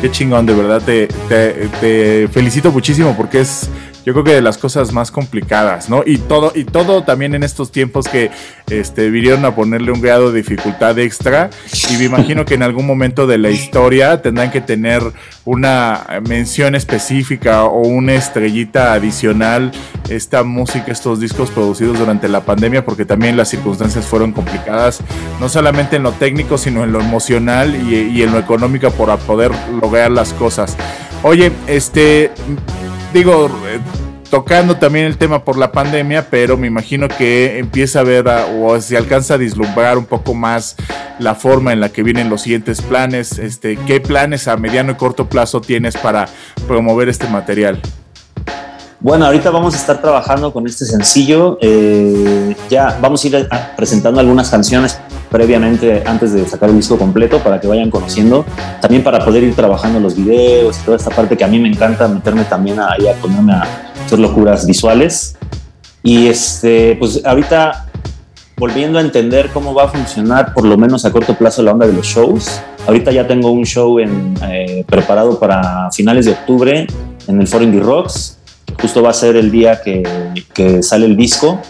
qué 0.00 0.10
chingón, 0.10 0.46
de 0.46 0.54
verdad. 0.54 0.82
te 0.82 2.28
felicito 2.28 2.70
muchísimo 2.72 3.14
porque 3.16 3.40
es 3.40 3.70
yo 4.04 4.12
creo 4.12 4.24
que 4.24 4.32
de 4.32 4.42
las 4.42 4.58
cosas 4.58 4.92
más 4.92 5.10
complicadas, 5.10 5.90
¿no? 5.90 6.02
Y 6.06 6.18
todo, 6.18 6.52
y 6.54 6.64
todo 6.64 7.02
también 7.02 7.34
en 7.34 7.42
estos 7.42 7.70
tiempos 7.70 8.08
que 8.08 8.30
este, 8.68 9.10
vinieron 9.10 9.44
a 9.44 9.54
ponerle 9.54 9.92
un 9.92 10.00
grado 10.00 10.32
de 10.32 10.38
dificultad 10.38 10.98
extra. 10.98 11.50
Y 11.90 11.96
me 11.96 12.04
imagino 12.04 12.44
que 12.44 12.54
en 12.54 12.62
algún 12.62 12.86
momento 12.86 13.26
de 13.26 13.38
la 13.38 13.50
historia 13.50 14.22
tendrán 14.22 14.50
que 14.50 14.60
tener 14.60 15.02
una 15.44 16.06
mención 16.26 16.74
específica 16.74 17.64
o 17.64 17.82
una 17.82 18.14
estrellita 18.14 18.92
adicional 18.92 19.72
esta 20.08 20.42
música, 20.42 20.90
estos 20.90 21.20
discos 21.20 21.50
producidos 21.50 21.98
durante 21.98 22.28
la 22.28 22.40
pandemia, 22.40 22.84
porque 22.84 23.04
también 23.04 23.36
las 23.36 23.48
circunstancias 23.48 24.06
fueron 24.06 24.32
complicadas, 24.32 25.00
no 25.40 25.48
solamente 25.48 25.96
en 25.96 26.02
lo 26.02 26.12
técnico, 26.12 26.58
sino 26.58 26.84
en 26.84 26.92
lo 26.92 27.00
emocional 27.00 27.76
y, 27.76 27.96
y 27.96 28.22
en 28.22 28.32
lo 28.32 28.38
económico 28.38 28.90
para 28.90 29.16
poder 29.18 29.52
lograr 29.80 30.10
las 30.10 30.32
cosas. 30.32 30.76
Oye, 31.22 31.52
este 31.66 32.30
digo, 33.12 33.46
eh, 33.66 33.80
tocando 34.30 34.76
también 34.76 35.06
el 35.06 35.18
tema 35.18 35.44
por 35.44 35.58
la 35.58 35.72
pandemia, 35.72 36.28
pero 36.30 36.56
me 36.56 36.66
imagino 36.66 37.08
que 37.08 37.58
empieza 37.58 38.00
a 38.00 38.02
ver 38.04 38.26
o 38.28 38.80
se 38.80 38.96
alcanza 38.96 39.34
a 39.34 39.36
vislumbrar 39.36 39.98
un 39.98 40.06
poco 40.06 40.34
más 40.34 40.76
la 41.18 41.34
forma 41.34 41.72
en 41.72 41.80
la 41.80 41.90
que 41.90 42.02
vienen 42.02 42.30
los 42.30 42.42
siguientes 42.42 42.80
planes. 42.80 43.38
Este, 43.38 43.76
¿Qué 43.76 44.00
planes 44.00 44.48
a 44.48 44.56
mediano 44.56 44.92
y 44.92 44.94
corto 44.94 45.28
plazo 45.28 45.60
tienes 45.60 45.96
para 45.96 46.28
promover 46.66 47.08
este 47.08 47.28
material? 47.28 47.80
Bueno, 49.00 49.24
ahorita 49.24 49.50
vamos 49.50 49.74
a 49.74 49.78
estar 49.78 50.00
trabajando 50.00 50.52
con 50.52 50.66
este 50.66 50.84
sencillo. 50.84 51.58
Eh, 51.60 52.54
ya 52.68 52.98
vamos 53.00 53.24
a 53.24 53.28
ir 53.28 53.48
presentando 53.76 54.20
algunas 54.20 54.50
canciones 54.50 54.98
previamente 55.30 56.02
antes 56.06 56.32
de 56.32 56.46
sacar 56.46 56.70
el 56.70 56.76
disco 56.76 56.98
completo 56.98 57.38
para 57.38 57.60
que 57.60 57.66
vayan 57.66 57.90
conociendo. 57.90 58.44
También 58.80 59.02
para 59.02 59.24
poder 59.24 59.42
ir 59.44 59.54
trabajando 59.54 60.00
los 60.00 60.16
videos 60.16 60.78
y 60.78 60.84
toda 60.84 60.96
esta 60.96 61.10
parte 61.10 61.36
que 61.36 61.44
a 61.44 61.48
mí 61.48 61.58
me 61.58 61.68
encanta 61.68 62.08
meterme 62.08 62.44
también 62.44 62.78
ahí 62.80 63.06
a 63.06 63.14
ponerme 63.14 63.52
a 63.52 63.64
hacer 64.04 64.18
locuras 64.18 64.66
visuales. 64.66 65.36
Y 66.02 66.26
este, 66.26 66.96
pues 66.96 67.24
ahorita 67.24 67.86
volviendo 68.56 68.98
a 68.98 69.02
entender 69.02 69.48
cómo 69.54 69.72
va 69.72 69.84
a 69.84 69.88
funcionar, 69.88 70.52
por 70.52 70.64
lo 70.66 70.76
menos 70.76 71.04
a 71.04 71.12
corto 71.12 71.34
plazo, 71.34 71.62
la 71.62 71.72
onda 71.72 71.86
de 71.86 71.92
los 71.92 72.06
shows. 72.06 72.60
Ahorita 72.86 73.10
ya 73.12 73.26
tengo 73.26 73.50
un 73.50 73.64
show 73.64 73.98
eh, 73.98 74.84
preparado 74.86 75.38
para 75.38 75.90
finales 75.92 76.26
de 76.26 76.32
octubre 76.32 76.86
en 77.26 77.40
el 77.40 77.46
Foro 77.46 77.64
Indie 77.64 77.80
Rocks 77.80 78.36
justo 78.80 79.02
va 79.02 79.10
a 79.10 79.14
ser 79.14 79.36
el 79.36 79.50
día 79.50 79.80
que 79.82 80.82
sale 80.82 81.06
el 81.06 81.16
disco. 81.16 81.60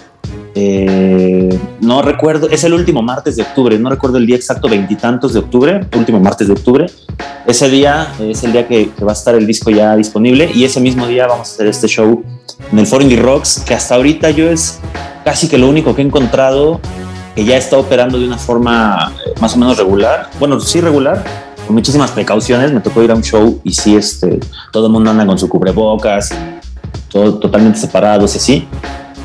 Eh, 0.54 1.58
no 1.80 2.02
recuerdo, 2.02 2.48
es 2.48 2.64
el 2.64 2.72
último 2.72 3.02
martes 3.02 3.36
de 3.36 3.42
octubre, 3.42 3.78
no 3.78 3.88
recuerdo 3.88 4.18
el 4.18 4.26
día 4.26 4.36
exacto, 4.36 4.68
veintitantos 4.68 5.32
de 5.32 5.40
octubre, 5.40 5.86
último 5.96 6.20
martes 6.20 6.48
de 6.48 6.54
octubre. 6.54 6.86
Ese 7.46 7.68
día 7.68 8.12
es 8.20 8.42
el 8.44 8.52
día 8.52 8.66
que, 8.66 8.90
va 9.04 9.10
a 9.10 9.14
estar 9.14 9.34
el 9.34 9.46
disco 9.46 9.70
ya 9.70 9.96
disponible 9.96 10.50
y 10.54 10.64
ese 10.64 10.80
mismo 10.80 11.06
día 11.06 11.26
vamos 11.26 11.50
a 11.50 11.52
hacer 11.52 11.66
este 11.66 11.86
show 11.86 12.22
en 12.70 12.78
el 12.78 12.86
Forum 12.86 13.04
Indie 13.04 13.20
Rocks, 13.20 13.62
que 13.66 13.74
hasta 13.74 13.94
ahorita 13.94 14.30
yo 14.30 14.50
es 14.50 14.80
casi 15.24 15.48
que 15.48 15.58
lo 15.58 15.68
único 15.68 15.94
que 15.94 16.02
he 16.02 16.04
encontrado 16.04 16.80
que 17.34 17.44
ya 17.44 17.56
está 17.56 17.78
operando 17.78 18.18
de 18.18 18.26
una 18.26 18.38
forma 18.38 19.12
eh, 19.24 19.34
más 19.40 19.54
o 19.54 19.58
menos 19.58 19.78
regular. 19.78 20.30
Bueno, 20.38 20.58
sí 20.60 20.80
regular, 20.80 21.24
con 21.66 21.74
muchísimas 21.76 22.10
precauciones. 22.10 22.72
Me 22.72 22.80
tocó 22.80 23.02
ir 23.02 23.10
a 23.12 23.14
un 23.14 23.22
show 23.22 23.60
y 23.62 23.72
sí, 23.72 23.94
este, 23.94 24.40
todo 24.72 24.86
el 24.86 24.92
mundo 24.92 25.10
anda 25.10 25.24
con 25.24 25.38
su 25.38 25.48
cubrebocas 25.48 26.34
todo, 27.10 27.38
totalmente 27.38 27.78
separados 27.78 28.34
y 28.34 28.38
así. 28.38 28.68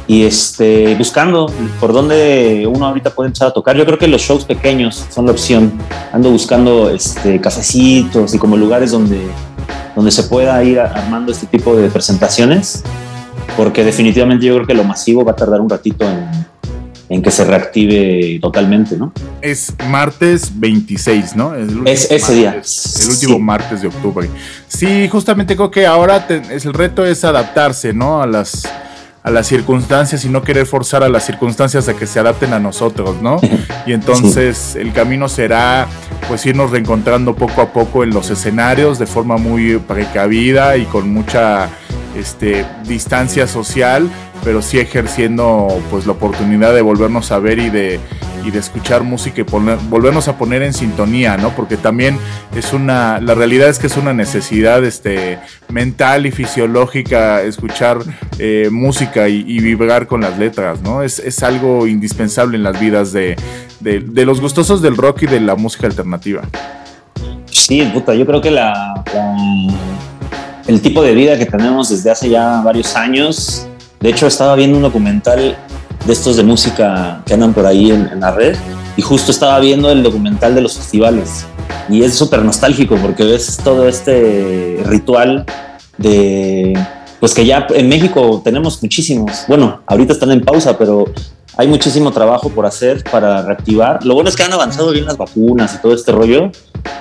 Y 0.07 0.23
este, 0.23 0.95
buscando 0.95 1.51
por 1.79 1.91
dónde 1.91 2.67
uno 2.71 2.85
ahorita 2.85 3.09
puede 3.09 3.27
empezar 3.27 3.47
a 3.47 3.51
tocar. 3.51 3.75
Yo 3.75 3.85
creo 3.85 3.97
que 3.97 4.07
los 4.07 4.21
shows 4.21 4.45
pequeños 4.45 5.05
son 5.09 5.25
la 5.25 5.31
opción. 5.31 5.73
Ando 6.13 6.29
buscando 6.29 6.89
este, 6.89 7.41
cafecitos 7.41 8.33
y 8.33 8.37
como 8.37 8.55
lugares 8.55 8.91
donde, 8.91 9.21
donde 9.95 10.11
se 10.11 10.23
pueda 10.23 10.63
ir 10.63 10.79
armando 10.79 11.31
este 11.31 11.47
tipo 11.47 11.75
de 11.75 11.89
presentaciones. 11.89 12.83
Porque 13.57 13.83
definitivamente 13.83 14.45
yo 14.45 14.55
creo 14.55 14.67
que 14.67 14.73
lo 14.73 14.83
masivo 14.83 15.23
va 15.23 15.31
a 15.31 15.35
tardar 15.35 15.61
un 15.61 15.69
ratito 15.69 16.05
en, 16.05 16.29
en 17.09 17.21
que 17.21 17.31
se 17.31 17.43
reactive 17.43 18.39
totalmente, 18.41 18.97
¿no? 18.97 19.11
Es 19.41 19.73
martes 19.89 20.51
26, 20.59 21.35
¿no? 21.35 21.53
Es, 21.85 22.09
ese 22.09 22.33
día. 22.33 22.61
El 22.61 23.09
último 23.09 23.39
martes 23.39 23.81
de 23.81 23.87
octubre. 23.87 24.29
Sí, 24.67 25.07
justamente 25.09 25.55
creo 25.55 25.69
que 25.69 25.85
ahora 25.85 26.25
es, 26.51 26.65
el 26.65 26.73
reto 26.73 27.05
es 27.05 27.23
adaptarse, 27.23 27.93
¿no? 27.93 28.21
A 28.21 28.27
las, 28.27 28.67
a 29.25 29.31
las 29.31 29.47
circunstancias 29.47 30.23
y 30.23 30.29
no 30.29 30.43
querer 30.43 30.67
forzar 30.67 31.03
a 31.03 31.09
las 31.09 31.25
circunstancias 31.25 31.89
a 31.89 31.95
que 31.95 32.05
se 32.05 32.19
adapten 32.19 32.53
a 32.53 32.59
nosotros, 32.59 33.21
¿no? 33.23 33.41
Y 33.87 33.93
entonces 33.93 34.75
el 34.75 34.93
camino 34.93 35.27
será 35.27 35.87
pues 36.27 36.45
irnos 36.45 36.71
reencontrando 36.71 37.35
poco 37.35 37.61
a 37.61 37.73
poco 37.73 38.03
en 38.03 38.11
los 38.11 38.29
escenarios 38.29 38.99
de 38.99 39.07
forma 39.07 39.37
muy 39.37 39.77
precavida 39.77 40.77
y 40.77 40.85
con 40.85 41.11
mucha 41.11 41.69
este, 42.15 42.65
distancia 42.87 43.47
social, 43.47 44.09
pero 44.43 44.61
sí 44.61 44.79
ejerciendo 44.79 45.67
pues 45.89 46.05
la 46.05 46.13
oportunidad 46.13 46.73
de 46.73 46.81
volvernos 46.81 47.31
a 47.31 47.39
ver 47.39 47.59
y 47.59 47.69
de, 47.69 47.99
y 48.45 48.51
de 48.51 48.59
escuchar 48.59 49.03
música 49.03 49.41
y 49.41 49.43
volvernos 49.43 50.27
a 50.27 50.37
poner 50.37 50.61
en 50.61 50.73
sintonía, 50.73 51.37
¿no? 51.37 51.55
Porque 51.55 51.77
también 51.77 52.17
es 52.55 52.73
una, 52.73 53.19
la 53.19 53.33
realidad 53.33 53.69
es 53.69 53.79
que 53.79 53.87
es 53.87 53.97
una 53.97 54.13
necesidad 54.13 54.83
este, 54.85 55.39
mental 55.69 56.25
y 56.25 56.31
fisiológica 56.31 57.41
escuchar 57.41 57.99
eh, 58.39 58.69
música 58.71 59.27
y, 59.27 59.59
vibrar 59.65 60.05
con 60.05 60.21
las 60.21 60.37
letras, 60.37 60.81
¿no? 60.81 61.01
Es, 61.01 61.19
es, 61.19 61.41
algo 61.41 61.87
indispensable 61.87 62.57
en 62.57 62.63
las 62.63 62.79
vidas 62.79 63.11
de, 63.11 63.35
de, 63.79 64.25
los 64.25 64.39
gustosos 64.39 64.81
del 64.81 64.95
rock 64.95 65.23
y 65.23 65.25
de 65.27 65.39
la 65.39 65.55
música 65.55 65.87
alternativa. 65.87 66.43
Sí, 67.49 67.81
puta, 67.93 68.13
yo 68.13 68.25
creo 68.25 68.41
que 68.41 68.51
la 68.51 69.03
el 70.67 70.81
tipo 70.81 71.03
de 71.03 71.13
vida 71.13 71.37
que 71.37 71.45
tenemos 71.45 71.89
desde 71.89 72.11
hace 72.11 72.29
ya 72.29 72.61
varios 72.61 72.95
años. 72.95 73.67
De 73.99 74.09
hecho, 74.09 74.27
estaba 74.27 74.55
viendo 74.55 74.77
un 74.77 74.83
documental 74.83 75.55
de 76.05 76.13
estos 76.13 76.37
de 76.37 76.43
música 76.43 77.21
que 77.25 77.33
andan 77.33 77.53
por 77.53 77.65
ahí 77.65 77.91
en, 77.91 78.19
la 78.19 78.31
red 78.31 78.55
y 78.95 79.01
justo 79.01 79.31
estaba 79.31 79.59
viendo 79.59 79.89
el 79.91 80.03
documental 80.03 80.55
de 80.55 80.61
los 80.61 80.75
festivales 80.77 81.45
y 81.89 82.03
es 82.03 82.15
súper 82.15 82.43
nostálgico 82.43 82.95
porque 83.01 83.23
ves 83.23 83.59
todo 83.63 83.87
este 83.87 84.81
ritual 84.85 85.45
de 85.97 86.77
pues 87.19 87.33
que 87.33 87.45
ya 87.45 87.65
en 87.73 87.89
México 87.89 88.41
tenemos 88.43 88.81
muchísimos. 88.83 89.45
Bueno, 89.47 89.81
ahorita 89.87 90.13
están 90.13 90.31
en 90.31 90.41
pausa, 90.41 90.77
pero 90.77 91.05
hay 91.57 91.67
muchísimo 91.67 92.11
trabajo 92.11 92.49
por 92.49 92.65
hacer 92.65 93.03
para 93.09 93.41
reactivar. 93.41 94.05
Lo 94.05 94.13
bueno 94.13 94.29
es 94.29 94.35
que 94.35 94.43
han 94.43 94.53
avanzado 94.53 94.91
bien 94.91 95.05
las 95.05 95.17
vacunas 95.17 95.73
y 95.73 95.81
todo 95.81 95.93
este 95.93 96.11
rollo. 96.11 96.51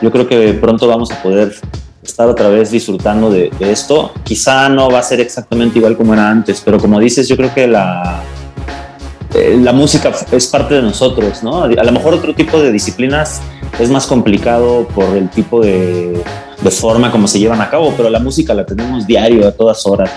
Yo 0.00 0.10
creo 0.10 0.26
que 0.26 0.54
pronto 0.54 0.86
vamos 0.86 1.10
a 1.10 1.22
poder 1.22 1.54
estar 2.02 2.28
otra 2.28 2.48
vez 2.48 2.70
disfrutando 2.70 3.30
de, 3.30 3.50
esto. 3.60 4.12
Quizá 4.22 4.68
no 4.68 4.90
va 4.90 5.00
a 5.00 5.02
ser 5.02 5.20
exactamente 5.20 5.78
igual 5.78 5.96
como 5.96 6.14
era 6.14 6.30
antes, 6.30 6.62
pero 6.64 6.78
como 6.78 7.00
dices, 7.00 7.28
yo 7.28 7.36
creo 7.36 7.52
que 7.52 7.66
la, 7.66 8.22
eh, 9.34 9.58
la 9.60 9.72
música 9.72 10.12
es 10.30 10.46
parte 10.46 10.74
de 10.74 10.82
nosotros, 10.82 11.42
¿no? 11.42 11.64
A 11.64 11.68
lo 11.68 11.92
mejor 11.92 12.14
otro 12.14 12.34
tipo 12.34 12.60
de 12.60 12.70
disciplinas 12.70 13.40
es 13.80 13.90
más 13.90 14.06
complicado 14.06 14.86
por 14.94 15.16
el 15.16 15.28
tipo 15.28 15.60
de, 15.60 16.22
forma 16.70 17.10
como 17.10 17.26
se 17.26 17.40
llevan 17.40 17.60
a 17.60 17.68
cabo, 17.68 17.92
pero 17.96 18.08
la 18.08 18.20
música 18.20 18.54
la 18.54 18.64
tenemos 18.64 19.06
diario, 19.06 19.46
a 19.46 19.50
todas 19.50 19.84
horas, 19.86 20.10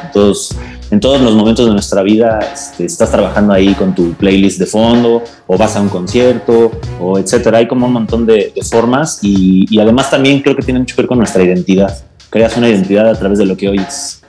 en 0.92 1.00
todos, 1.00 1.22
los 1.22 1.34
momentos 1.34 1.66
de 1.66 1.74
nuestra 1.74 2.04
vida. 2.04 2.40
Este, 2.54 2.86
estás 2.86 3.12
trabajando 3.12 3.54
ahí 3.54 3.74
con 3.74 3.96
tu 3.96 4.14
playlist 4.14 4.60
de 4.60 4.68
fondo, 4.68 5.24
o 5.48 5.58
vas 5.58 5.76
a 5.76 5.82
un 5.82 5.90
concierto, 5.90 6.72
o 7.02 7.18
etcétera. 7.18 7.58
Hay 7.58 7.68
como 7.68 7.88
un 7.88 7.94
montón 7.94 8.26
de, 8.26 8.54
formas 8.70 9.20
y, 9.24 9.66
y, 9.70 9.80
además 9.80 10.12
también 10.12 10.42
creo 10.42 10.56
que 10.56 10.62
tiene 10.62 10.80
mucho 10.80 10.96
que 10.96 11.02
ver 11.02 11.08
con 11.08 11.18
nuestra 11.18 11.44
identidad. 11.44 11.98
Creas 12.30 12.56
una 12.56 12.70
identidad 12.70 13.10
a 13.10 13.16
través 13.18 13.40
de 13.40 13.46
lo 13.46 13.58
que 13.58 13.68
oyes. 13.70 14.22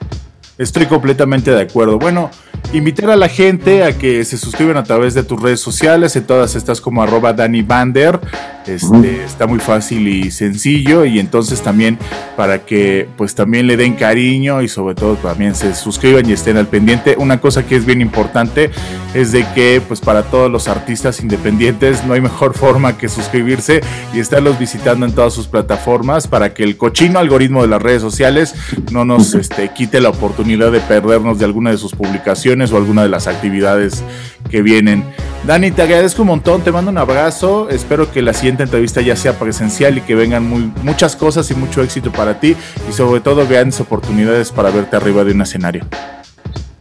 Estoy 0.56 0.86
completamente 0.86 1.50
de 1.50 1.60
acuerdo. 1.60 1.98
Bueno, 1.98 2.30
invitar 2.72 3.10
a 3.10 3.16
la 3.16 3.28
gente 3.28 3.84
a 3.84 3.96
que 3.96 4.24
se 4.24 4.36
suscriban 4.36 4.76
a 4.76 4.84
través 4.84 5.14
de 5.14 5.22
tus 5.22 5.40
redes 5.40 5.60
sociales, 5.60 6.16
en 6.16 6.26
todas 6.26 6.54
estas 6.54 6.80
como 6.80 7.02
arroba 7.02 7.32
Dani 7.32 7.62
Bander. 7.62 8.20
Este, 8.68 9.24
está 9.24 9.46
muy 9.46 9.60
fácil 9.60 10.06
y 10.08 10.30
sencillo 10.30 11.04
y 11.04 11.18
entonces 11.18 11.62
también 11.62 11.98
para 12.36 12.66
que 12.66 13.08
pues 13.16 13.34
también 13.34 13.66
le 13.66 13.76
den 13.76 13.94
cariño 13.94 14.62
y 14.62 14.68
sobre 14.68 14.94
todo 14.94 15.16
también 15.16 15.54
se 15.54 15.74
suscriban 15.74 16.28
y 16.28 16.32
estén 16.32 16.56
al 16.56 16.66
pendiente. 16.66 17.16
Una 17.18 17.40
cosa 17.40 17.66
que 17.66 17.76
es 17.76 17.86
bien 17.86 18.00
importante 18.00 18.70
es 19.14 19.32
de 19.32 19.46
que 19.54 19.80
pues 19.86 20.00
para 20.00 20.24
todos 20.24 20.50
los 20.50 20.68
artistas 20.68 21.20
independientes 21.20 22.04
no 22.04 22.12
hay 22.12 22.20
mejor 22.20 22.54
forma 22.58 22.98
que 22.98 23.08
suscribirse 23.08 23.80
y 24.12 24.20
estarlos 24.20 24.58
visitando 24.58 25.06
en 25.06 25.12
todas 25.12 25.32
sus 25.32 25.46
plataformas 25.46 26.28
para 26.28 26.52
que 26.52 26.62
el 26.62 26.76
cochino 26.76 27.18
algoritmo 27.18 27.62
de 27.62 27.68
las 27.68 27.82
redes 27.82 28.02
sociales 28.02 28.54
no 28.92 29.04
nos 29.04 29.34
este, 29.48 29.70
quite 29.72 30.00
la 30.00 30.10
oportunidad 30.10 30.72
de 30.72 30.80
perdernos 30.80 31.38
de 31.38 31.44
alguna 31.44 31.70
de 31.70 31.78
sus 31.78 31.92
publicaciones 31.94 32.72
o 32.72 32.76
alguna 32.76 33.02
de 33.02 33.08
las 33.08 33.26
actividades 33.26 34.02
que 34.50 34.62
vienen. 34.62 35.04
Dani, 35.46 35.70
te 35.70 35.82
agradezco 35.82 36.22
un 36.22 36.28
montón, 36.28 36.62
te 36.62 36.72
mando 36.72 36.90
un 36.90 36.98
abrazo, 36.98 37.68
espero 37.70 38.10
que 38.10 38.22
la 38.22 38.34
siguiente 38.34 38.64
entrevista 38.64 39.00
ya 39.00 39.16
sea 39.16 39.38
presencial 39.38 39.96
y 39.96 40.00
que 40.00 40.14
vengan 40.14 40.46
muy, 40.46 40.72
muchas 40.82 41.16
cosas 41.16 41.50
y 41.50 41.54
mucho 41.54 41.82
éxito 41.82 42.10
para 42.12 42.40
ti 42.40 42.56
y 42.88 42.92
sobre 42.92 43.20
todo 43.20 43.46
grandes 43.46 43.80
oportunidades 43.80 44.50
para 44.50 44.70
verte 44.70 44.96
arriba 44.96 45.24
de 45.24 45.32
un 45.32 45.42
escenario. 45.42 45.86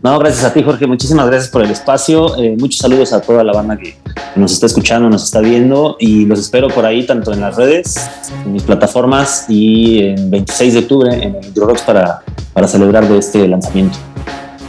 No, 0.01 0.17
gracias 0.19 0.45
a 0.45 0.53
ti, 0.53 0.61
Jorge. 0.61 0.85
Muchísimas 0.85 1.27
gracias 1.27 1.49
por 1.49 1.63
el 1.63 1.71
espacio. 1.71 2.37
Eh, 2.37 2.55
muchos 2.59 2.79
saludos 2.79 3.13
a 3.13 3.21
toda 3.21 3.43
la 3.43 3.51
banda 3.51 3.77
que 3.77 3.97
nos 4.35 4.53
está 4.53 4.67
escuchando, 4.67 5.09
nos 5.09 5.23
está 5.23 5.39
viendo 5.39 5.97
y 5.99 6.25
los 6.25 6.39
espero 6.39 6.67
por 6.67 6.85
ahí, 6.85 7.05
tanto 7.05 7.33
en 7.33 7.41
las 7.41 7.55
redes, 7.55 7.95
en 8.45 8.53
mis 8.53 8.63
plataformas 8.63 9.45
y 9.49 10.03
en 10.03 10.29
26 10.29 10.73
de 10.73 10.79
octubre 10.79 11.13
en 11.13 11.35
el 11.35 11.55
Rocks 11.55 11.81
para, 11.81 12.21
para 12.53 12.67
celebrar 12.67 13.07
de 13.07 13.17
este 13.17 13.47
lanzamiento. 13.47 13.97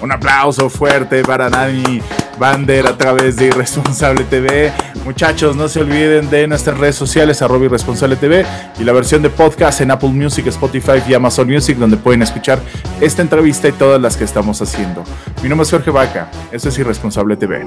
Un 0.00 0.12
aplauso 0.12 0.71
fuerte 0.71 1.23
para 1.23 1.50
Nani 1.50 2.00
Bander 2.38 2.87
a 2.87 2.97
través 2.97 3.37
de 3.37 3.47
Irresponsable 3.47 4.25
TV. 4.25 4.73
Muchachos, 5.05 5.57
no 5.57 5.69
se 5.69 5.81
olviden 5.81 6.31
de 6.31 6.47
nuestras 6.47 6.78
redes 6.78 6.95
sociales, 6.95 7.43
arroba 7.43 7.64
Irresponsable 7.64 8.17
TV 8.17 8.47
y 8.78 8.85
la 8.85 8.93
versión 8.93 9.23
de 9.23 9.31
podcast 9.31 9.81
en 9.81 9.90
Apple 9.90 10.11
Music, 10.11 10.47
Spotify 10.47 11.02
y 11.09 11.14
Amazon 11.14 11.49
Music, 11.49 11.76
donde 11.76 11.97
pueden 11.97 12.23
escuchar 12.23 12.61
esta 13.00 13.23
entrevista 13.23 13.69
y 13.69 13.73
todas 13.73 14.00
las 14.00 14.17
que 14.17 14.25
estamos 14.25 14.62
haciendo. 14.62 15.02
Mi 15.43 15.49
nombre 15.49 15.64
es 15.64 15.71
Jorge 15.71 15.90
Vaca, 15.90 16.31
esto 16.52 16.69
es 16.69 16.78
Irresponsable 16.78 17.37
TV. 17.37 17.67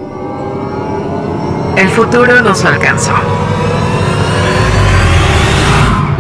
El 1.76 1.90
futuro 1.90 2.42
nos 2.42 2.64
alcanzó. 2.64 3.14